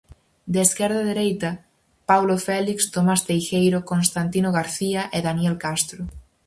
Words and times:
De 0.53 0.59
esquerda 0.67 0.99
a 1.01 1.09
dereita, 1.11 1.49
Paulo 2.09 2.35
Félix, 2.47 2.77
Tomás 2.93 3.21
Teijeiro, 3.27 3.79
Constantino 3.91 4.49
García 4.59 5.01
e 5.17 5.19
Daniel 5.27 5.55
Castro. 5.65 6.01